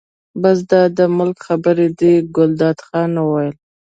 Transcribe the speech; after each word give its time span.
بس 0.41 0.57
دا 0.71 0.81
د 0.97 0.99
ملک 1.17 1.37
خبرې 1.47 1.87
دي، 1.99 2.13
ګلداد 2.35 2.77
خان 2.87 3.11
یې 3.17 3.23
وویل. 3.25 3.55